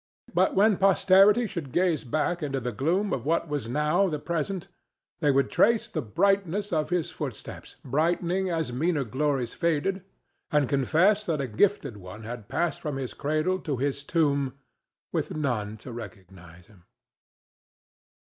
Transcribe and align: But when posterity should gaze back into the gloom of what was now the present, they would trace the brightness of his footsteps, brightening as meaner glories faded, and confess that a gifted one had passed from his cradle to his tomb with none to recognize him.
But 0.33 0.55
when 0.55 0.77
posterity 0.77 1.45
should 1.45 1.71
gaze 1.71 2.03
back 2.03 2.41
into 2.41 2.59
the 2.59 2.71
gloom 2.71 3.13
of 3.13 3.23
what 3.23 3.47
was 3.47 3.69
now 3.69 4.07
the 4.07 4.17
present, 4.17 4.67
they 5.19 5.29
would 5.29 5.51
trace 5.51 5.87
the 5.87 6.01
brightness 6.01 6.73
of 6.73 6.89
his 6.89 7.11
footsteps, 7.11 7.75
brightening 7.85 8.49
as 8.49 8.73
meaner 8.73 9.03
glories 9.03 9.53
faded, 9.53 10.03
and 10.51 10.67
confess 10.67 11.23
that 11.27 11.39
a 11.39 11.45
gifted 11.45 11.97
one 11.97 12.23
had 12.23 12.49
passed 12.49 12.81
from 12.81 12.97
his 12.97 13.13
cradle 13.13 13.59
to 13.59 13.77
his 13.77 14.03
tomb 14.03 14.57
with 15.13 15.35
none 15.37 15.77
to 15.77 15.91
recognize 15.91 16.65
him. 16.65 16.85